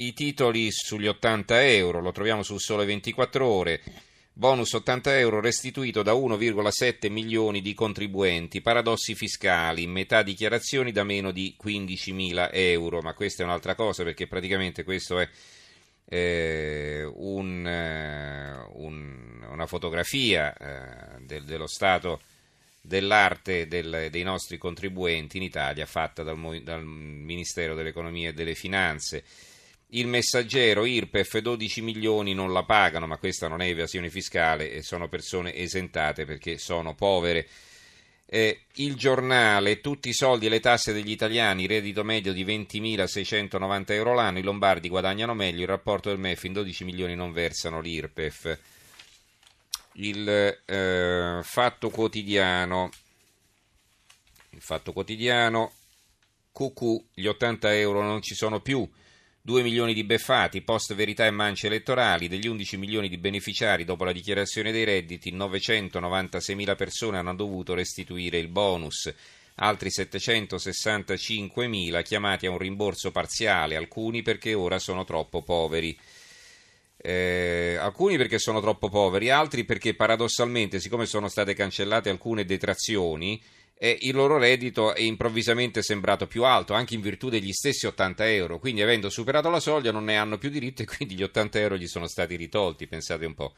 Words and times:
i 0.00 0.12
titoli 0.12 0.70
sugli 0.70 1.06
80 1.06 1.66
euro, 1.66 2.00
lo 2.00 2.12
troviamo 2.12 2.42
sul 2.42 2.60
sole 2.60 2.84
24 2.84 3.46
ore. 3.46 3.80
Bonus 4.32 4.72
80 4.72 5.18
euro 5.18 5.40
restituito 5.40 6.02
da 6.02 6.12
1,7 6.12 7.10
milioni 7.10 7.60
di 7.60 7.74
contribuenti. 7.74 8.62
Paradossi 8.62 9.14
fiscali, 9.14 9.86
metà 9.86 10.22
dichiarazioni 10.22 10.92
da 10.92 11.04
meno 11.04 11.30
di 11.30 11.54
15.000 11.62 12.48
euro. 12.52 13.00
Ma 13.02 13.12
questa 13.12 13.42
è 13.42 13.44
un'altra 13.44 13.74
cosa 13.74 14.02
perché 14.02 14.26
praticamente 14.26 14.84
questo 14.84 15.18
è 15.18 15.28
eh, 16.06 17.04
un, 17.04 17.66
eh, 17.66 18.66
un, 18.76 19.46
una 19.50 19.66
fotografia 19.66 20.54
eh, 20.54 21.20
del, 21.20 21.44
dello 21.44 21.66
stato 21.66 22.22
dell'arte 22.82 23.66
del, 23.66 24.08
dei 24.10 24.22
nostri 24.22 24.56
contribuenti 24.56 25.36
in 25.36 25.42
Italia 25.42 25.84
fatta 25.84 26.22
dal, 26.22 26.62
dal 26.62 26.82
Ministero 26.82 27.74
dell'Economia 27.74 28.30
e 28.30 28.32
delle 28.32 28.54
Finanze. 28.54 29.22
Il 29.92 30.06
messaggero 30.06 30.84
IRPEF 30.84 31.38
12 31.38 31.82
milioni 31.82 32.32
non 32.32 32.52
la 32.52 32.62
pagano, 32.62 33.08
ma 33.08 33.16
questa 33.16 33.48
non 33.48 33.60
è 33.60 33.66
evasione 33.66 34.08
fiscale 34.08 34.70
e 34.70 34.82
sono 34.82 35.08
persone 35.08 35.54
esentate 35.54 36.24
perché 36.24 36.58
sono 36.58 36.94
povere. 36.94 37.48
Eh, 38.26 38.66
il 38.74 38.94
giornale, 38.94 39.80
tutti 39.80 40.10
i 40.10 40.14
soldi 40.14 40.46
e 40.46 40.48
le 40.48 40.60
tasse 40.60 40.92
degli 40.92 41.10
italiani, 41.10 41.66
reddito 41.66 42.04
medio 42.04 42.32
di 42.32 42.44
20.690 42.44 43.92
euro 43.92 44.14
l'anno, 44.14 44.38
i 44.38 44.42
lombardi 44.42 44.88
guadagnano 44.88 45.34
meglio, 45.34 45.62
il 45.62 45.66
rapporto 45.66 46.10
del 46.10 46.18
MEF 46.20 46.44
in 46.44 46.52
12 46.52 46.84
milioni 46.84 47.16
non 47.16 47.32
versano 47.32 47.80
l'IRPEF. 47.80 48.58
Il 49.94 50.62
eh, 50.64 51.40
fatto 51.42 51.90
quotidiano, 51.90 52.90
il 54.50 54.60
fatto 54.60 54.92
quotidiano, 54.92 55.72
QQ, 56.52 57.04
gli 57.14 57.26
80 57.26 57.74
euro 57.76 58.02
non 58.02 58.22
ci 58.22 58.36
sono 58.36 58.60
più. 58.60 58.88
2 59.42 59.62
milioni 59.62 59.94
di 59.94 60.04
beffati, 60.04 60.60
post 60.60 60.94
verità 60.94 61.24
e 61.24 61.30
mance 61.30 61.66
elettorali, 61.66 62.28
degli 62.28 62.46
11 62.46 62.76
milioni 62.76 63.08
di 63.08 63.16
beneficiari 63.16 63.84
dopo 63.84 64.04
la 64.04 64.12
dichiarazione 64.12 64.70
dei 64.70 64.84
redditi, 64.84 65.30
996 65.32 66.54
mila 66.54 66.74
persone 66.74 67.16
hanno 67.16 67.34
dovuto 67.34 67.72
restituire 67.72 68.36
il 68.36 68.48
bonus, 68.48 69.12
altri 69.56 69.90
765 69.90 71.66
mila 71.68 72.02
chiamati 72.02 72.44
a 72.44 72.50
un 72.50 72.58
rimborso 72.58 73.10
parziale, 73.10 73.76
alcuni 73.76 74.20
perché 74.20 74.52
ora 74.52 74.78
sono 74.78 75.04
troppo 75.04 75.40
poveri. 75.42 75.98
Eh, 77.02 77.78
alcuni 77.80 78.18
perché 78.18 78.38
sono 78.38 78.60
troppo 78.60 78.90
poveri, 78.90 79.30
altri 79.30 79.64
perché 79.64 79.94
paradossalmente, 79.94 80.80
siccome 80.80 81.06
sono 81.06 81.28
state 81.28 81.54
cancellate 81.54 82.10
alcune 82.10 82.44
detrazioni, 82.44 83.40
eh, 83.82 83.96
il 84.02 84.14
loro 84.14 84.36
reddito 84.36 84.94
è 84.94 85.00
improvvisamente 85.00 85.80
sembrato 85.80 86.26
più 86.26 86.44
alto, 86.44 86.74
anche 86.74 86.94
in 86.94 87.00
virtù 87.00 87.30
degli 87.30 87.50
stessi 87.50 87.86
80 87.86 88.30
euro. 88.30 88.58
Quindi, 88.58 88.82
avendo 88.82 89.08
superato 89.08 89.48
la 89.48 89.58
soglia, 89.58 89.90
non 89.90 90.04
ne 90.04 90.18
hanno 90.18 90.36
più 90.36 90.50
diritto 90.50 90.82
e 90.82 90.84
quindi 90.84 91.14
gli 91.14 91.22
80 91.22 91.58
euro 91.58 91.76
gli 91.78 91.86
sono 91.86 92.06
stati 92.06 92.36
ritolti. 92.36 92.86
Pensate 92.86 93.24
un 93.24 93.32
po'. 93.32 93.54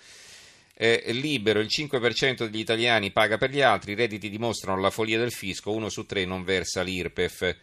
Eh, 0.74 1.02
libero, 1.08 1.58
il 1.58 1.66
5% 1.66 2.44
degli 2.44 2.60
italiani 2.60 3.10
paga 3.10 3.36
per 3.36 3.50
gli 3.50 3.62
altri, 3.62 3.92
i 3.92 3.96
redditi 3.96 4.30
dimostrano 4.30 4.80
la 4.80 4.90
follia 4.90 5.18
del 5.18 5.32
fisco, 5.32 5.72
uno 5.72 5.88
su 5.88 6.06
tre 6.06 6.24
non 6.24 6.44
versa 6.44 6.82
l'IRPEF 6.82 7.56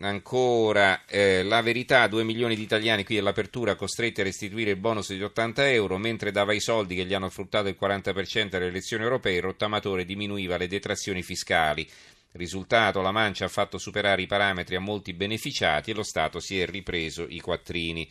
ancora 0.00 1.04
eh, 1.06 1.42
la 1.42 1.60
verità, 1.62 2.06
2 2.06 2.24
milioni 2.24 2.54
di 2.54 2.62
italiani 2.62 3.04
qui 3.04 3.18
all'apertura 3.18 3.74
costretti 3.74 4.20
a 4.20 4.24
restituire 4.24 4.70
il 4.70 4.76
bonus 4.76 5.12
di 5.12 5.22
80 5.22 5.70
euro, 5.70 5.98
mentre 5.98 6.30
dava 6.30 6.52
i 6.52 6.60
soldi 6.60 6.94
che 6.94 7.04
gli 7.04 7.14
hanno 7.14 7.30
fruttato 7.30 7.68
il 7.68 7.76
40% 7.80 8.56
alle 8.56 8.66
elezioni 8.66 9.02
europee, 9.02 9.36
il 9.36 9.42
rottamatore 9.42 10.04
diminuiva 10.04 10.56
le 10.56 10.68
detrazioni 10.68 11.22
fiscali. 11.22 11.88
Risultato, 12.32 13.00
la 13.00 13.10
Mancia 13.10 13.46
ha 13.46 13.48
fatto 13.48 13.76
superare 13.76 14.22
i 14.22 14.26
parametri 14.26 14.76
a 14.76 14.80
molti 14.80 15.12
beneficiati 15.12 15.90
e 15.90 15.94
lo 15.94 16.04
Stato 16.04 16.38
si 16.38 16.60
è 16.60 16.66
ripreso 16.66 17.26
i 17.28 17.40
quattrini. 17.40 18.08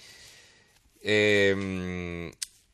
Ehm, 1.01 2.29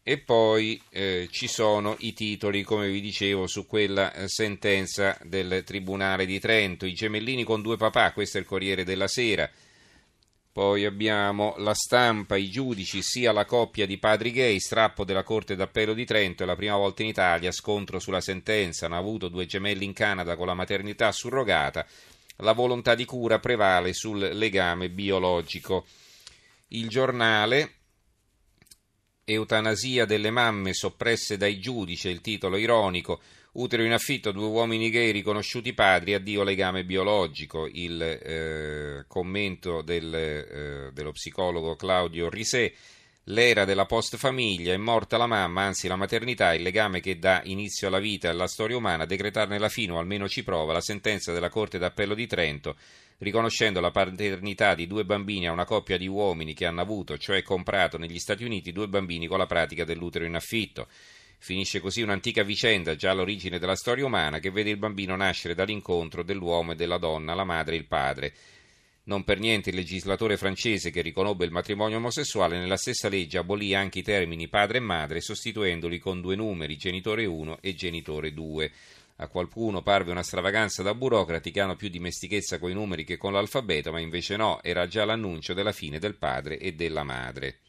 e 0.08 0.20
poi 0.20 0.80
eh, 0.92 1.28
ci 1.31 1.48
sono 1.48 1.95
i 2.02 2.14
titoli, 2.14 2.61
come 2.61 2.89
vi 2.89 3.02
dicevo, 3.02 3.48
su 3.48 3.66
quella 3.66 4.14
eh, 4.14 4.28
sentenza 4.28 5.17
del 5.23 5.64
Tribunale 5.66 6.27
di 6.27 6.39
Trento, 6.39 6.86
i 6.86 6.93
gemellini 6.93 7.43
con 7.43 7.64
due 7.64 7.76
papà, 7.76 8.14
questo 8.14 8.38
è 8.38 8.42
il 8.42 8.45
Corriere 8.45 8.83
della 8.83 9.08
Sera. 9.08 9.49
Poi 10.52 10.86
abbiamo 10.86 11.55
la 11.58 11.73
stampa, 11.73 12.36
i 12.36 12.52
giudici, 12.52 13.02
sia 13.02 13.32
la 13.32 13.45
coppia 13.45 13.88
di 13.88 13.98
padri 13.98 14.30
gay, 14.30 14.60
strappo 14.60 15.05
della 15.05 15.23
Corte 15.23 15.55
d'Appello 15.55 15.95
di 15.95 16.05
Trento, 16.05 16.43
è 16.43 16.45
la 16.45 16.55
prima 16.55 16.76
volta 16.76 17.02
in 17.02 17.08
Italia, 17.08 17.52
scontro 17.52 17.98
sulla 17.98 18.22
sentenza, 18.22 18.86
hanno 18.86 18.99
avuto 18.99 19.27
due 19.27 19.48
gemelli 19.48 19.86
in 19.86 19.93
Canada 19.93 20.36
con 20.36 20.45
la 20.45 20.54
maternità 20.54 21.11
surrogata, 21.11 21.83
la 22.37 22.52
volontà 22.52 22.93
di 22.93 23.05
cura 23.05 23.39
prevale 23.39 23.92
sul 23.93 24.20
legame 24.20 24.89
biologico. 24.89 25.87
Il 26.67 26.89
giornale, 26.89 27.85
Eutanasia 29.27 30.05
delle 30.05 30.30
mamme 30.30 30.75
soppresse 30.75 31.36
dai 31.36 31.59
giudici, 31.59 32.09
il 32.09 32.21
titolo 32.21 32.58
ironico. 32.58 33.19
Utero 33.53 33.81
in 33.83 33.91
affitto, 33.91 34.31
due 34.31 34.45
uomini 34.45 34.91
gay 34.91 35.11
riconosciuti 35.11 35.73
padri, 35.73 36.13
addio 36.13 36.43
legame 36.43 36.83
biologico. 36.83 37.65
Il 37.65 37.99
eh, 38.03 39.05
commento 39.08 39.81
del, 39.81 40.13
eh, 40.13 40.91
dello 40.93 41.11
psicologo 41.11 41.75
Claudio 41.75 42.30
Risè. 42.30 42.71
L'era 43.30 43.65
della 43.65 43.86
post 43.86 44.17
famiglia, 44.17 44.73
è 44.73 44.77
morta 44.77 45.17
la 45.17 45.25
mamma, 45.25 45.63
anzi 45.63 45.87
la 45.87 45.95
maternità, 45.95 46.53
il 46.53 46.61
legame 46.61 46.99
che 46.99 47.17
dà 47.17 47.41
inizio 47.45 47.87
alla 47.87 47.99
vita 47.99 48.27
e 48.27 48.31
alla 48.31 48.47
storia 48.47 48.77
umana, 48.77 49.05
decretarne 49.05 49.58
la 49.58 49.69
fine 49.69 49.93
o 49.93 49.97
almeno 49.97 50.27
ci 50.27 50.43
prova 50.43 50.73
la 50.73 50.81
sentenza 50.81 51.33
della 51.33 51.49
Corte 51.49 51.80
d'Appello 51.80 52.13
di 52.13 52.27
Trento 52.27 52.75
riconoscendo 53.19 53.80
la 53.80 53.91
paternità 53.91 54.75
di 54.75 54.87
due 54.87 55.05
bambini 55.05 55.47
a 55.47 55.52
una 55.52 55.65
coppia 55.65 55.97
di 55.97 56.08
uomini 56.08 56.53
che 56.53 56.65
hanno 56.65 56.81
avuto, 56.81 57.17
cioè 57.17 57.41
comprato 57.43 57.97
negli 57.97 58.19
Stati 58.19 58.43
Uniti, 58.43 58.71
due 58.71 58.87
bambini 58.87 59.27
con 59.27 59.37
la 59.37 59.45
pratica 59.45 59.86
dell'utero 59.86 60.25
in 60.25 60.36
affitto. 60.36 60.87
Finisce 61.37 61.80
così 61.80 62.02
un'antica 62.02 62.43
vicenda, 62.43 62.95
già 62.95 63.11
all'origine 63.11 63.59
della 63.59 63.75
storia 63.75 64.05
umana, 64.05 64.39
che 64.39 64.52
vede 64.52 64.71
il 64.71 64.77
bambino 64.77 65.15
nascere 65.15 65.53
dall'incontro 65.53 66.23
dell'uomo 66.23 66.71
e 66.71 66.75
della 66.75 66.97
donna, 66.97 67.33
la 67.33 67.43
madre 67.43 67.75
e 67.75 67.80
il 67.80 67.86
padre. 67.86 68.33
Non 69.08 69.23
per 69.23 69.39
niente 69.39 69.70
il 69.70 69.76
legislatore 69.76 70.36
francese 70.36 70.89
che 70.89 71.02
riconobbe 71.02 71.45
il 71.45 71.52
matrimonio 71.52 71.98
omosessuale 71.98 72.58
nella 72.58 72.77
stessa 72.77 73.08
legge 73.08 73.38
abolì 73.38 73.76
anche 73.76 73.99
i 73.99 74.04
termini 74.04 74.48
padre 74.48 74.77
e 74.77 74.82
madre, 74.82 75.21
sostituendoli 75.21 75.99
con 75.99 76.21
due 76.21 76.36
numeri, 76.36 76.76
genitore 76.76 77.26
1 77.26 77.60
e 77.61 77.76
genitore 77.76 78.33
2. 78.33 78.71
A 79.17 79.27
qualcuno 79.27 79.83
parve 79.83 80.11
una 80.11 80.23
stravaganza 80.23 80.82
da 80.82 80.95
burocrati 80.95 81.52
che 81.52 81.61
hanno 81.61 81.76
più 81.76 81.88
dimestichezza 81.89 82.58
i 82.60 82.73
numeri 82.73 83.04
che 83.04 83.17
con 83.17 83.32
l'alfabeto, 83.32 83.92
ma 83.92 83.99
invece 83.99 84.38
no, 84.38 84.61
era 84.64 84.88
già 84.88 85.05
l'annuncio 85.05 85.54
della 85.54 85.72
fine 85.72 85.99
del 85.99 86.16
padre 86.16 86.58
e 86.58 86.73
della 86.73 87.04
madre. 87.04 87.60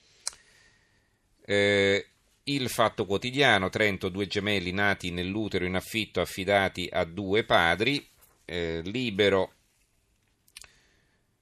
Eh, 1.45 2.07
il 2.45 2.69
fatto 2.71 3.05
quotidiano, 3.05 3.69
Trento, 3.69 4.09
due 4.09 4.27
gemelli 4.27 4.73
nati 4.73 5.11
nell'utero 5.11 5.67
in 5.67 5.75
affitto 5.75 6.21
affidati 6.21 6.89
a 6.91 7.05
due 7.05 7.45
padri, 7.45 8.09
eh, 8.45 8.81
libero, 8.85 9.56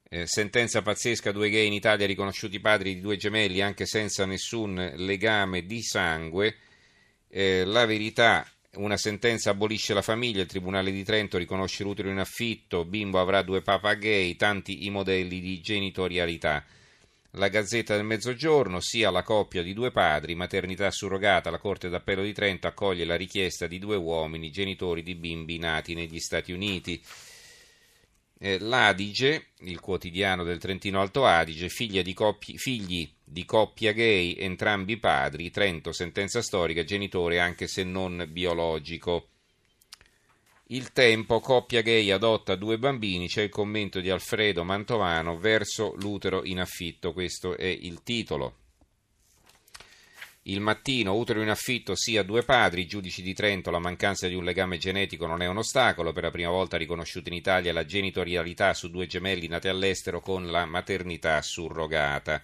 eh, 0.09 0.27
sentenza 0.27 0.81
pazzesca, 0.81 1.31
due 1.31 1.49
gay 1.49 1.65
in 1.65 1.73
Italia 1.73 2.05
riconosciuti 2.05 2.59
padri 2.59 2.95
di 2.95 3.01
due 3.01 3.17
gemelli 3.17 3.61
anche 3.61 3.85
senza 3.85 4.25
nessun 4.25 4.93
legame 4.97 5.65
di 5.65 5.81
sangue, 5.81 6.55
eh, 7.29 7.65
la 7.65 7.85
verità, 7.85 8.47
una 8.75 8.97
sentenza 8.97 9.49
abolisce 9.49 9.93
la 9.93 10.01
famiglia, 10.01 10.41
il 10.41 10.47
Tribunale 10.47 10.91
di 10.91 11.03
Trento 11.03 11.37
riconosce 11.37 11.83
l'utero 11.83 12.09
in 12.09 12.19
affitto, 12.19 12.85
bimbo 12.85 13.19
avrà 13.19 13.41
due 13.41 13.61
papà 13.61 13.95
gay, 13.95 14.35
tanti 14.35 14.85
i 14.85 14.89
modelli 14.89 15.39
di 15.39 15.59
genitorialità. 15.59 16.63
La 17.37 17.49
Gazzetta 17.49 17.95
del 17.97 18.05
Mezzogiorno, 18.05 18.79
sia 18.79 19.09
la 19.09 19.23
coppia 19.23 19.61
di 19.61 19.73
due 19.73 19.91
padri, 19.91 20.35
maternità 20.35 20.89
surrogata, 20.89 21.49
la 21.49 21.57
Corte 21.57 21.89
d'Appello 21.89 22.23
di 22.23 22.31
Trento 22.31 22.67
accoglie 22.67 23.03
la 23.03 23.17
richiesta 23.17 23.67
di 23.67 23.79
due 23.79 23.97
uomini, 23.97 24.51
genitori 24.51 25.03
di 25.03 25.15
bimbi 25.15 25.57
nati 25.57 25.93
negli 25.93 26.19
Stati 26.19 26.53
Uniti. 26.53 27.01
Eh, 28.37 28.59
L'Adige, 28.59 29.47
il 29.59 29.79
quotidiano 29.79 30.43
del 30.43 30.59
Trentino 30.59 30.99
Alto 30.99 31.25
Adige, 31.25 31.69
di 32.01 32.13
coppi, 32.13 32.57
figli 32.57 33.09
di 33.23 33.45
coppia 33.45 33.91
gay, 33.93 34.35
entrambi 34.37 34.97
padri, 34.97 35.51
Trento, 35.51 35.91
sentenza 35.91 36.41
storica, 36.41 36.83
genitore 36.83 37.39
anche 37.39 37.67
se 37.67 37.83
non 37.83 38.27
biologico. 38.29 39.29
Il 40.69 40.91
tempo, 40.91 41.39
coppia 41.39 41.81
gay 41.81 42.09
adotta 42.11 42.55
due 42.55 42.77
bambini, 42.77 43.27
c'è 43.27 43.43
il 43.43 43.49
commento 43.49 43.99
di 43.99 44.09
Alfredo 44.09 44.63
Mantovano 44.63 45.37
verso 45.37 45.93
l'utero 45.97 46.43
in 46.43 46.59
affitto, 46.59 47.13
questo 47.13 47.55
è 47.55 47.67
il 47.67 48.01
titolo. 48.03 48.64
Il 50.47 50.59
mattino, 50.59 51.15
utero 51.15 51.41
in 51.41 51.49
affitto 51.49 51.95
sia 51.95 52.21
due 52.21 52.43
padri, 52.43 52.85
giudici 52.85 53.23
di 53.23 53.33
Trento, 53.33 53.71
la 53.71 53.79
mancanza 53.79 54.27
di 54.27 54.35
un 54.35 54.43
legame 54.43 54.77
genetico 54.77 55.25
non 55.25 55.41
è 55.41 55.47
un 55.47 55.57
ostacolo, 55.57 56.13
per 56.13 56.21
la 56.21 56.29
prima 56.29 56.51
volta 56.51 56.77
riconosciuta 56.77 57.29
in 57.29 57.35
Italia 57.35 57.73
la 57.73 57.83
genitorialità 57.83 58.75
su 58.75 58.91
due 58.91 59.07
gemelli 59.07 59.47
nati 59.47 59.69
all'estero 59.69 60.21
con 60.21 60.51
la 60.51 60.65
maternità 60.65 61.41
surrogata. 61.41 62.43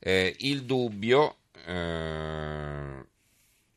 Eh, 0.00 0.34
il 0.40 0.64
dubbio, 0.64 1.36
eh, 1.64 3.04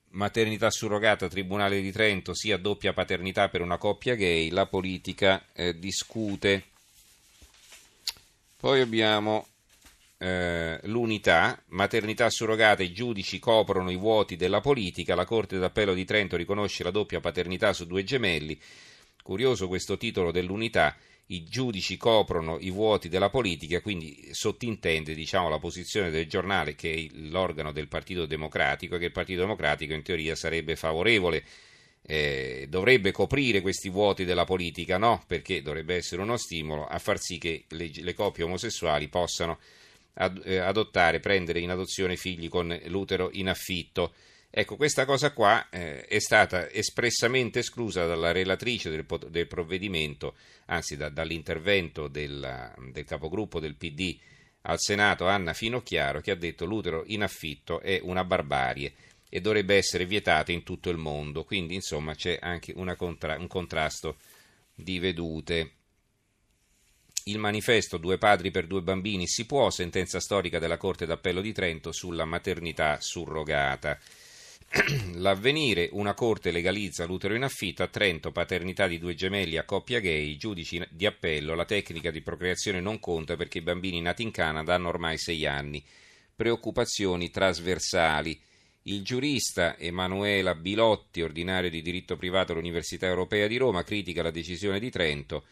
maternità 0.09 0.71
surrogata, 0.71 1.27
Tribunale 1.27 1.81
di 1.81 1.91
Trento, 1.91 2.33
sia 2.33 2.57
doppia 2.57 2.93
paternità 2.93 3.47
per 3.47 3.61
una 3.61 3.77
coppia 3.77 4.15
gay, 4.15 4.49
la 4.49 4.65
politica 4.65 5.49
eh, 5.53 5.77
discute. 5.77 6.63
Poi 8.57 8.81
abbiamo 8.81 9.49
eh, 10.23 10.79
l'unità, 10.83 11.61
maternità 11.67 12.29
surrogata, 12.29 12.81
i 12.81 12.93
giudici 12.93 13.39
coprono 13.39 13.91
i 13.91 13.97
vuoti 13.97 14.37
della 14.37 14.61
politica, 14.61 15.15
la 15.15 15.25
Corte 15.25 15.57
d'Appello 15.57 15.93
di 15.93 16.05
Trento 16.05 16.37
riconosce 16.37 16.83
la 16.83 16.91
doppia 16.91 17.19
paternità 17.19 17.73
su 17.73 17.85
due 17.85 18.05
gemelli. 18.05 18.57
Curioso 19.21 19.67
questo 19.67 19.97
titolo 19.97 20.31
dell'unità, 20.31 20.95
i 21.27 21.43
giudici 21.43 21.97
coprono 21.97 22.57
i 22.57 22.71
vuoti 22.71 23.09
della 23.09 23.29
politica, 23.29 23.81
quindi 23.81 24.29
sottintende 24.31 25.13
diciamo, 25.13 25.49
la 25.49 25.59
posizione 25.59 26.09
del 26.09 26.27
giornale 26.27 26.73
che 26.73 26.93
è 26.93 27.15
l'organo 27.27 27.73
del 27.73 27.89
Partito 27.89 28.25
Democratico, 28.25 28.97
che 28.97 29.05
il 29.05 29.11
Partito 29.11 29.41
Democratico 29.41 29.93
in 29.93 30.03
teoria 30.03 30.35
sarebbe 30.35 30.77
favorevole 30.77 31.43
eh, 32.05 32.67
dovrebbe 32.69 33.11
coprire 33.11 33.59
questi 33.59 33.89
vuoti 33.89 34.23
della 34.23 34.45
politica, 34.45 34.97
no? 34.97 35.21
Perché 35.27 35.61
dovrebbe 35.61 35.95
essere 35.95 36.21
uno 36.21 36.37
stimolo 36.37 36.85
a 36.85 36.97
far 36.97 37.19
sì 37.19 37.37
che 37.37 37.65
le, 37.69 37.91
le 37.93 38.13
coppie 38.13 38.45
omosessuali 38.45 39.09
possano 39.09 39.59
adottare, 40.15 41.19
prendere 41.19 41.59
in 41.59 41.69
adozione 41.69 42.15
figli 42.15 42.49
con 42.49 42.79
l'utero 42.85 43.29
in 43.33 43.49
affitto. 43.49 44.13
Ecco, 44.49 44.75
questa 44.75 45.05
cosa 45.05 45.33
qua 45.33 45.67
eh, 45.69 46.05
è 46.05 46.19
stata 46.19 46.69
espressamente 46.69 47.59
esclusa 47.59 48.05
dalla 48.05 48.31
relatrice 48.31 48.91
del, 48.91 49.05
del 49.29 49.47
provvedimento, 49.47 50.35
anzi 50.65 50.95
da, 50.95 51.09
dall'intervento 51.09 52.07
del, 52.07 52.71
del 52.91 53.05
capogruppo 53.05 53.59
del 53.59 53.75
PD 53.75 54.15
al 54.65 54.79
Senato, 54.79 55.27
Anna 55.27 55.53
Finocchiaro, 55.53 56.21
che 56.21 56.31
ha 56.31 56.35
detto 56.35 56.65
l'utero 56.65 57.03
in 57.07 57.23
affitto 57.23 57.81
è 57.81 57.99
una 58.03 58.23
barbarie 58.23 58.93
e 59.27 59.41
dovrebbe 59.41 59.75
essere 59.75 60.05
vietata 60.05 60.51
in 60.51 60.61
tutto 60.61 60.91
il 60.91 60.97
mondo. 60.97 61.43
Quindi, 61.43 61.73
insomma, 61.73 62.13
c'è 62.13 62.37
anche 62.39 62.73
contra- 62.95 63.37
un 63.37 63.47
contrasto 63.47 64.17
di 64.75 64.99
vedute. 64.99 65.71
Il 67.25 67.37
manifesto 67.37 67.95
Due 67.97 68.17
padri 68.17 68.51
per 68.51 68.67
due 68.67 68.81
bambini 68.81 69.27
si 69.27 69.45
può, 69.45 69.69
sentenza 69.69 70.19
storica 70.19 70.59
della 70.59 70.75
Corte 70.75 71.05
d'Appello 71.05 71.39
di 71.39 71.53
Trento 71.53 71.93
sulla 71.93 72.25
maternità 72.25 72.97
surrogata. 72.99 73.97
L'avvenire, 75.15 75.87
una 75.93 76.15
corte 76.15 76.51
legalizza 76.51 77.05
l'utero 77.05 77.33
in 77.33 77.43
affitto, 77.43 77.81
a 77.81 77.87
Trento 77.87 78.33
paternità 78.33 78.87
di 78.87 78.99
due 78.99 79.15
gemelli 79.15 79.55
a 79.55 79.63
coppia 79.63 80.01
gay, 80.01 80.35
giudici 80.35 80.83
di 80.89 81.05
appello, 81.05 81.55
la 81.55 81.63
tecnica 81.63 82.11
di 82.11 82.19
procreazione 82.19 82.81
non 82.81 82.99
conta 82.99 83.37
perché 83.37 83.59
i 83.59 83.61
bambini 83.61 84.01
nati 84.01 84.23
in 84.23 84.31
Canada 84.31 84.73
hanno 84.73 84.89
ormai 84.89 85.17
sei 85.17 85.45
anni. 85.45 85.81
Preoccupazioni 86.35 87.29
trasversali. 87.29 88.37
Il 88.83 89.01
giurista 89.01 89.77
Emanuela 89.77 90.55
Bilotti, 90.55 91.21
ordinario 91.21 91.69
di 91.69 91.81
diritto 91.81 92.17
privato 92.17 92.51
all'Università 92.51 93.05
Europea 93.05 93.47
di 93.47 93.55
Roma, 93.55 93.83
critica 93.83 94.23
la 94.23 94.31
decisione 94.31 94.77
di 94.77 94.89
Trento. 94.89 95.45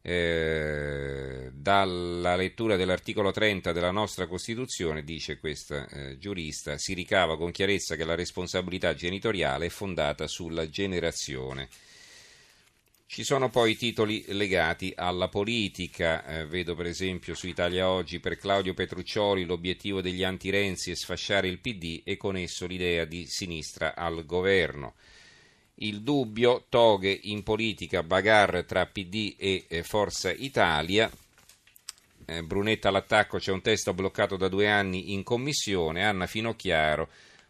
Eh, 0.00 1.50
dalla 1.52 2.36
lettura 2.36 2.76
dell'articolo 2.76 3.30
30 3.30 3.72
della 3.72 3.90
nostra 3.90 4.26
Costituzione, 4.26 5.02
dice 5.02 5.38
questa 5.38 5.86
eh, 5.88 6.18
giurista, 6.18 6.78
si 6.78 6.94
ricava 6.94 7.36
con 7.36 7.50
chiarezza 7.50 7.96
che 7.96 8.04
la 8.04 8.14
responsabilità 8.14 8.94
genitoriale 8.94 9.66
è 9.66 9.70
fondata 9.70 10.26
sulla 10.26 10.68
generazione. 10.68 11.68
Ci 13.10 13.24
sono 13.24 13.48
poi 13.48 13.74
titoli 13.74 14.22
legati 14.28 14.92
alla 14.94 15.28
politica, 15.28 16.26
eh, 16.26 16.46
vedo 16.46 16.74
per 16.74 16.84
esempio 16.84 17.34
su 17.34 17.46
Italia 17.46 17.88
Oggi 17.88 18.20
per 18.20 18.36
Claudio 18.36 18.74
Petruccioli 18.74 19.46
l'obiettivo 19.46 20.02
degli 20.02 20.22
anti-Renzi 20.22 20.90
è 20.90 20.94
sfasciare 20.94 21.48
il 21.48 21.58
PD 21.58 22.02
e 22.04 22.18
con 22.18 22.36
esso 22.36 22.66
l'idea 22.66 23.06
di 23.06 23.24
sinistra 23.26 23.96
al 23.96 24.26
governo. 24.26 24.94
Il 25.80 26.02
dubbio, 26.02 26.64
toghe 26.68 27.16
in 27.24 27.44
politica, 27.44 28.02
bagar 28.02 28.64
tra 28.64 28.86
PD 28.86 29.36
e 29.38 29.66
eh, 29.68 29.82
Forza 29.84 30.32
Italia. 30.32 31.10
Eh, 32.26 32.42
Brunetta 32.42 32.88
all'attacco, 32.88 33.38
c'è 33.38 33.52
un 33.52 33.62
testo 33.62 33.94
bloccato 33.94 34.36
da 34.36 34.48
due 34.48 34.68
anni 34.68 35.12
in 35.12 35.22
commissione, 35.22 36.04
Anna 36.04 36.26
Finocchiaro, 36.26 37.08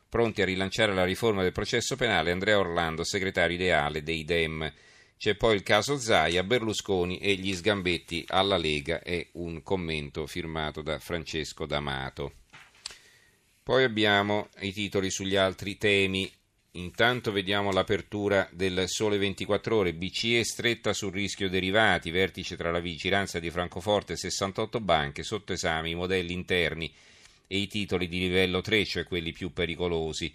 pronti 0.08 0.42
a 0.42 0.44
rilanciare 0.44 0.92
la 0.92 1.04
riforma 1.04 1.42
del 1.42 1.52
processo 1.52 1.96
penale, 1.96 2.30
Andrea 2.30 2.58
Orlando, 2.58 3.02
segretario 3.02 3.56
ideale 3.56 4.02
dei 4.02 4.25
Dem. 4.25 4.72
C'è 5.16 5.34
poi 5.34 5.56
il 5.56 5.62
caso 5.62 5.98
Zaia, 5.98 6.44
Berlusconi 6.44 7.19
e 7.19 7.34
gli 7.34 7.54
sgambetti 7.54 8.24
alla 8.28 8.56
Lega 8.56 9.00
è 9.02 9.26
un 9.32 9.62
commento 9.62 10.26
firmato 10.26 10.81
da 10.82 10.98
Francesco 10.98 11.66
D'Amato. 11.66 12.32
Poi 13.62 13.84
abbiamo 13.84 14.48
i 14.60 14.72
titoli 14.72 15.10
sugli 15.10 15.34
altri 15.34 15.76
temi. 15.76 16.31
Intanto 16.73 17.32
vediamo 17.32 17.73
l'apertura 17.73 18.49
del 18.53 18.85
Sole 18.87 19.17
24 19.17 19.76
Ore, 19.76 19.94
BCE 19.94 20.44
stretta 20.44 20.93
sul 20.93 21.12
rischio 21.12 21.49
derivati, 21.49 22.11
vertice 22.11 22.56
tra 22.56 22.70
la 22.70 22.79
vigilanza 22.79 23.38
di 23.38 23.50
Francoforte 23.50 24.12
e 24.12 24.17
68 24.17 24.81
banche, 24.81 25.23
sotto 25.23 25.55
esame 25.55 25.88
i 25.88 25.94
modelli 25.94 26.32
interni 26.32 26.93
e 27.47 27.59
i 27.59 27.67
titoli 27.67 28.06
di 28.06 28.19
livello 28.19 28.61
3, 28.61 28.85
cioè 28.85 29.05
quelli 29.05 29.32
più 29.32 29.53
pericolosi. 29.53 30.32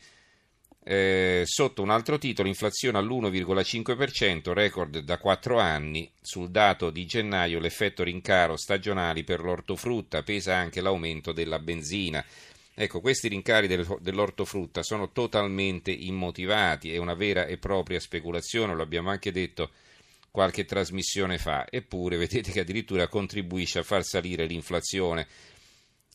Eh, 0.85 1.43
sotto 1.45 1.81
un 1.81 1.91
altro 1.91 2.17
titolo, 2.17 2.49
inflazione 2.49 2.97
all'1,5%, 2.97 4.51
record 4.51 4.99
da 4.99 5.17
4 5.17 5.59
anni. 5.59 6.11
Sul 6.19 6.49
dato 6.49 6.89
di 6.89 7.05
gennaio 7.05 7.59
l'effetto 7.59 8.03
rincaro 8.03 8.57
stagionali 8.57 9.23
per 9.23 9.41
l'ortofrutta 9.41 10.23
pesa 10.23 10.55
anche 10.55 10.81
l'aumento 10.81 11.31
della 11.31 11.59
benzina. 11.59 12.25
Ecco, 12.75 13.01
questi 13.01 13.27
rincari 13.27 13.67
del, 13.67 13.85
dell'ortofrutta 13.99 14.81
sono 14.81 15.11
totalmente 15.11 15.91
immotivati, 15.91 16.91
è 16.91 16.97
una 16.97 17.13
vera 17.13 17.45
e 17.45 17.57
propria 17.57 17.99
speculazione, 17.99 18.73
lo 18.73 18.81
abbiamo 18.81 19.11
anche 19.11 19.31
detto 19.31 19.69
qualche 20.31 20.65
trasmissione 20.65 21.37
fa, 21.37 21.67
eppure 21.69 22.17
vedete 22.17 22.51
che 22.51 22.61
addirittura 22.61 23.07
contribuisce 23.07 23.79
a 23.79 23.83
far 23.83 24.03
salire 24.03 24.47
l'inflazione. 24.47 25.27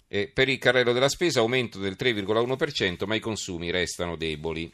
Eh, 0.08 0.28
per 0.32 0.49
il 0.49 0.58
carrello 0.58 0.93
della 0.93 1.08
spesa 1.08 1.38
aumento 1.38 1.78
del 1.78 1.96
3,1%, 1.96 3.06
ma 3.06 3.14
i 3.14 3.20
consumi 3.20 3.70
restano 3.70 4.16
deboli. 4.16 4.72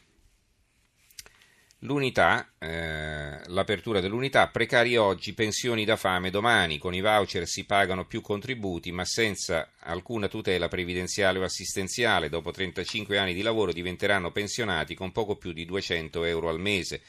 L'unità, 1.85 2.49
eh, 2.57 3.41
l'apertura 3.45 3.99
dell'unità, 3.99 4.47
precari 4.47 4.97
oggi, 4.97 5.33
pensioni 5.33 5.85
da 5.85 5.95
fame 5.95 6.31
domani, 6.31 6.79
con 6.79 6.95
i 6.95 6.99
voucher 6.99 7.45
si 7.45 7.63
pagano 7.63 8.05
più 8.05 8.21
contributi 8.21 8.91
ma 8.91 9.05
senza 9.05 9.69
alcuna 9.81 10.27
tutela 10.27 10.67
previdenziale 10.67 11.37
o 11.37 11.43
assistenziale, 11.43 12.27
dopo 12.27 12.49
35 12.49 13.19
anni 13.19 13.35
di 13.35 13.43
lavoro 13.43 13.71
diventeranno 13.71 14.31
pensionati 14.31 14.95
con 14.95 15.11
poco 15.11 15.35
più 15.35 15.53
di 15.53 15.63
200 15.63 16.23
euro 16.23 16.49
al 16.49 16.59
mese. 16.59 17.01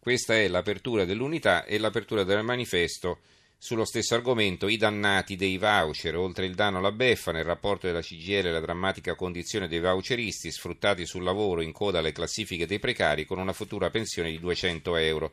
Questa 0.00 0.34
è 0.34 0.48
l'apertura 0.48 1.04
dell'unità 1.04 1.64
e 1.64 1.78
l'apertura 1.78 2.24
del 2.24 2.42
manifesto 2.42 3.20
sullo 3.62 3.84
stesso 3.84 4.14
argomento, 4.14 4.68
i 4.68 4.78
dannati 4.78 5.36
dei 5.36 5.58
voucher, 5.58 6.16
oltre 6.16 6.46
il 6.46 6.54
danno 6.54 6.78
alla 6.78 6.92
beffa, 6.92 7.30
nel 7.30 7.44
rapporto 7.44 7.86
della 7.86 8.00
CGL 8.00 8.50
la 8.50 8.58
drammatica 8.58 9.14
condizione 9.14 9.68
dei 9.68 9.80
voucheristi 9.80 10.50
sfruttati 10.50 11.04
sul 11.04 11.22
lavoro 11.22 11.60
in 11.60 11.70
coda 11.70 11.98
alle 11.98 12.12
classifiche 12.12 12.66
dei 12.66 12.78
precari 12.78 13.26
con 13.26 13.38
una 13.38 13.52
futura 13.52 13.90
pensione 13.90 14.30
di 14.30 14.40
200 14.40 14.96
euro. 14.96 15.32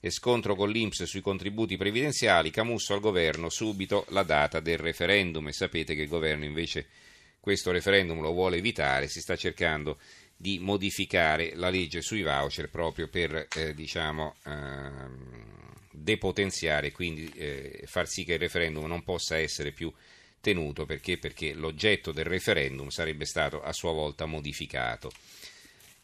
E 0.00 0.10
scontro 0.10 0.54
con 0.54 0.70
l'Inps 0.70 1.02
sui 1.02 1.20
contributi 1.20 1.76
previdenziali, 1.76 2.50
Camusso 2.50 2.94
al 2.94 3.00
governo 3.00 3.48
subito 3.48 4.06
la 4.10 4.22
data 4.22 4.60
del 4.60 4.78
referendum 4.78 5.48
e 5.48 5.52
sapete 5.52 5.96
che 5.96 6.02
il 6.02 6.08
governo 6.08 6.44
invece 6.44 6.86
questo 7.40 7.72
referendum 7.72 8.20
lo 8.20 8.30
vuole 8.30 8.58
evitare, 8.58 9.08
si 9.08 9.20
sta 9.20 9.34
cercando 9.34 9.98
di 10.36 10.58
modificare 10.58 11.54
la 11.54 11.70
legge 11.70 12.02
sui 12.02 12.22
voucher 12.22 12.68
proprio 12.68 13.08
per 13.08 13.48
eh, 13.56 13.74
diciamo, 13.74 14.34
ehm, 14.44 15.54
depotenziare, 15.90 16.92
quindi 16.92 17.30
eh, 17.34 17.82
far 17.86 18.06
sì 18.06 18.24
che 18.24 18.34
il 18.34 18.38
referendum 18.38 18.86
non 18.86 19.02
possa 19.02 19.36
essere 19.38 19.72
più 19.72 19.92
tenuto 20.40 20.84
perché? 20.84 21.16
perché 21.16 21.54
l'oggetto 21.54 22.12
del 22.12 22.26
referendum 22.26 22.88
sarebbe 22.88 23.24
stato 23.24 23.62
a 23.62 23.72
sua 23.72 23.92
volta 23.92 24.26
modificato. 24.26 25.10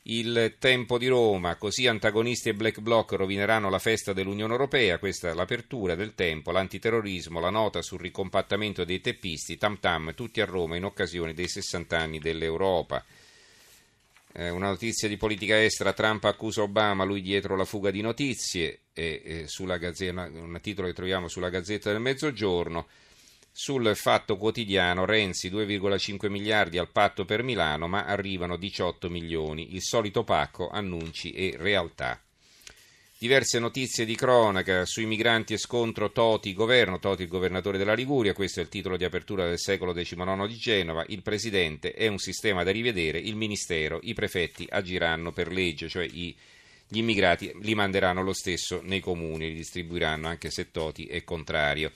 Il 0.04 0.56
tempo 0.58 0.96
di 0.96 1.08
Roma, 1.08 1.56
così 1.56 1.86
antagonisti 1.86 2.48
e 2.48 2.54
black 2.54 2.80
bloc 2.80 3.12
rovineranno 3.12 3.68
la 3.68 3.78
festa 3.78 4.14
dell'Unione 4.14 4.52
Europea, 4.52 4.98
questa 4.98 5.28
è 5.28 5.34
l'apertura 5.34 5.94
del 5.94 6.14
tempo, 6.14 6.52
l'antiterrorismo, 6.52 7.38
la 7.38 7.50
nota 7.50 7.82
sul 7.82 8.00
ricompattamento 8.00 8.84
dei 8.84 9.02
teppisti, 9.02 9.58
tam 9.58 9.78
tam, 9.78 10.14
tutti 10.14 10.40
a 10.40 10.46
Roma 10.46 10.76
in 10.76 10.84
occasione 10.84 11.34
dei 11.34 11.48
60 11.48 11.98
anni 11.98 12.18
dell'Europa. 12.18 13.04
Eh, 14.32 14.48
una 14.48 14.68
notizia 14.68 15.08
di 15.08 15.16
politica 15.16 15.60
estera, 15.60 15.92
Trump 15.92 16.24
accusa 16.24 16.62
Obama, 16.62 17.04
lui 17.04 17.20
dietro 17.20 17.56
la 17.56 17.64
fuga 17.64 17.90
di 17.90 18.00
notizie, 18.00 18.82
e, 18.92 19.22
e 19.24 19.48
sulla 19.48 19.76
gazzetta, 19.76 20.30
un 20.32 20.58
titolo 20.62 20.86
che 20.86 20.94
troviamo 20.94 21.26
sulla 21.26 21.48
Gazzetta 21.48 21.90
del 21.90 22.00
Mezzogiorno. 22.00 22.86
Sul 23.52 23.96
fatto 23.96 24.36
quotidiano, 24.36 25.04
Renzi 25.04 25.50
2,5 25.50 26.30
miliardi 26.30 26.78
al 26.78 26.90
patto 26.90 27.24
per 27.24 27.42
Milano, 27.42 27.88
ma 27.88 28.04
arrivano 28.04 28.56
18 28.56 29.10
milioni, 29.10 29.74
il 29.74 29.82
solito 29.82 30.22
pacco, 30.22 30.68
annunci 30.68 31.32
e 31.32 31.56
realtà. 31.58 32.20
Diverse 33.22 33.58
notizie 33.58 34.06
di 34.06 34.14
cronaca 34.14 34.86
sui 34.86 35.04
migranti 35.04 35.52
e 35.52 35.58
scontro 35.58 36.10
Toti 36.10 36.54
governo, 36.54 36.98
Toti 36.98 37.20
il 37.20 37.28
governatore 37.28 37.76
della 37.76 37.92
Liguria, 37.92 38.32
questo 38.32 38.60
è 38.60 38.62
il 38.62 38.70
titolo 38.70 38.96
di 38.96 39.04
apertura 39.04 39.46
del 39.46 39.58
secolo 39.58 39.92
XIX 39.92 40.46
di 40.46 40.56
Genova, 40.56 41.04
il 41.08 41.20
presidente 41.20 41.92
è 41.92 42.06
un 42.06 42.16
sistema 42.16 42.64
da 42.64 42.70
rivedere, 42.70 43.18
il 43.18 43.36
ministero, 43.36 43.98
i 44.04 44.14
prefetti 44.14 44.66
agiranno 44.70 45.32
per 45.32 45.52
legge, 45.52 45.90
cioè 45.90 46.06
i, 46.10 46.34
gli 46.88 46.96
immigrati 46.96 47.52
li 47.60 47.74
manderanno 47.74 48.22
lo 48.22 48.32
stesso 48.32 48.80
nei 48.82 49.00
comuni, 49.00 49.48
li 49.48 49.54
distribuiranno 49.54 50.26
anche 50.26 50.50
se 50.50 50.70
Toti 50.70 51.04
è 51.04 51.22
contrario. 51.22 51.92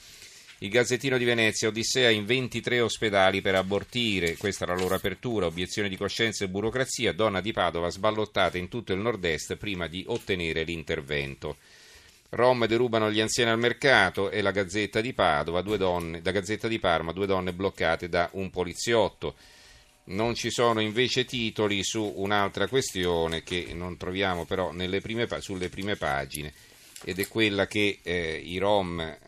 Il 0.64 0.70
Gazzettino 0.70 1.18
di 1.18 1.26
Venezia, 1.26 1.68
Odissea 1.68 2.08
in 2.08 2.24
23 2.24 2.80
ospedali 2.80 3.42
per 3.42 3.54
abortire, 3.54 4.38
questa 4.38 4.64
è 4.64 4.68
la 4.68 4.74
loro 4.74 4.94
apertura, 4.94 5.44
obiezione 5.44 5.90
di 5.90 5.96
coscienza 5.98 6.42
e 6.42 6.48
burocrazia, 6.48 7.12
donna 7.12 7.42
di 7.42 7.52
Padova 7.52 7.90
sballottata 7.90 8.56
in 8.56 8.68
tutto 8.68 8.94
il 8.94 8.98
nord-est 8.98 9.56
prima 9.56 9.88
di 9.88 10.04
ottenere 10.08 10.62
l'intervento. 10.62 11.58
Rom 12.30 12.66
derubano 12.66 13.10
gli 13.10 13.20
anziani 13.20 13.50
al 13.50 13.58
mercato 13.58 14.30
e 14.30 14.40
la 14.40 14.52
Gazzetta 14.52 15.02
di 15.02 15.12
Padova, 15.12 15.60
due 15.60 15.76
donne, 15.76 16.22
la 16.24 16.30
Gazzetta 16.30 16.66
di 16.66 16.78
Parma, 16.78 17.12
due 17.12 17.26
donne 17.26 17.52
bloccate 17.52 18.08
da 18.08 18.30
un 18.32 18.48
poliziotto. 18.48 19.34
Non 20.04 20.34
ci 20.34 20.50
sono 20.50 20.80
invece 20.80 21.26
titoli 21.26 21.84
su 21.84 22.10
un'altra 22.16 22.68
questione 22.68 23.42
che 23.42 23.72
non 23.74 23.98
troviamo 23.98 24.46
però 24.46 24.72
prime, 25.02 25.28
sulle 25.40 25.68
prime 25.68 25.96
pagine 25.96 26.54
ed 27.04 27.20
è 27.20 27.28
quella 27.28 27.66
che 27.66 28.00
eh, 28.02 28.40
i 28.42 28.56
Rom 28.58 28.98
eh, 28.98 29.18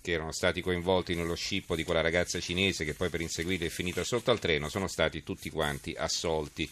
che 0.00 0.12
erano 0.12 0.32
stati 0.32 0.62
coinvolti 0.62 1.14
nello 1.14 1.34
scippo 1.34 1.76
di 1.76 1.84
quella 1.84 2.00
ragazza 2.00 2.40
cinese 2.40 2.84
che 2.84 2.94
poi 2.94 3.10
per 3.10 3.20
inseguire 3.20 3.66
è 3.66 3.68
finita 3.68 4.02
sotto 4.02 4.30
al 4.30 4.38
treno 4.38 4.68
sono 4.68 4.88
stati 4.88 5.22
tutti 5.22 5.50
quanti 5.50 5.94
assolti. 5.96 6.68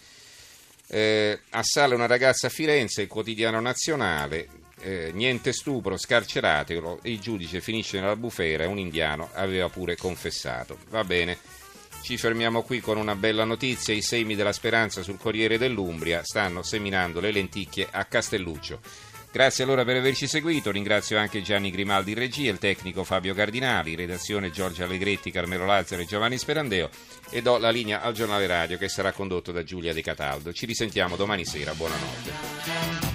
Eh, 0.88 1.40
assale 1.50 1.94
una 1.94 2.06
ragazza 2.06 2.46
a 2.46 2.50
Firenze, 2.50 3.02
il 3.02 3.08
quotidiano 3.08 3.60
nazionale, 3.60 4.48
eh, 4.80 5.10
niente 5.12 5.52
stupro, 5.52 5.96
scarceratelo, 5.96 7.00
il 7.02 7.18
giudice 7.18 7.60
finisce 7.60 8.00
nella 8.00 8.16
bufera 8.16 8.64
e 8.64 8.68
un 8.68 8.78
indiano 8.78 9.30
aveva 9.34 9.68
pure 9.68 9.96
confessato. 9.96 10.78
Va 10.90 11.04
bene. 11.04 11.38
Ci 12.02 12.16
fermiamo 12.16 12.62
qui 12.62 12.80
con 12.80 12.98
una 12.98 13.16
bella 13.16 13.44
notizia. 13.44 13.92
I 13.92 14.00
semi 14.00 14.36
della 14.36 14.52
speranza 14.52 15.02
sul 15.02 15.18
Corriere 15.18 15.58
dell'Umbria 15.58 16.22
stanno 16.22 16.62
seminando 16.62 17.20
le 17.20 17.32
lenticchie 17.32 17.88
a 17.90 18.04
Castelluccio. 18.04 18.80
Grazie 19.36 19.64
allora 19.64 19.84
per 19.84 19.96
averci 19.96 20.26
seguito, 20.26 20.70
ringrazio 20.70 21.18
anche 21.18 21.42
Gianni 21.42 21.70
Grimaldi 21.70 22.12
in 22.12 22.16
regia, 22.16 22.50
il 22.50 22.56
tecnico 22.56 23.04
Fabio 23.04 23.34
Cardinali, 23.34 23.94
redazione 23.94 24.50
Giorgio 24.50 24.84
Allegretti, 24.84 25.30
Carmelo 25.30 25.66
Lazzaro 25.66 26.00
e 26.00 26.06
Giovanni 26.06 26.38
Sperandeo 26.38 26.88
e 27.28 27.42
do 27.42 27.58
la 27.58 27.68
linea 27.68 28.00
al 28.00 28.14
giornale 28.14 28.46
radio 28.46 28.78
che 28.78 28.88
sarà 28.88 29.12
condotto 29.12 29.52
da 29.52 29.62
Giulia 29.62 29.92
De 29.92 30.00
Cataldo. 30.00 30.54
Ci 30.54 30.64
risentiamo 30.64 31.16
domani 31.16 31.44
sera, 31.44 31.74
buonanotte. 31.74 33.05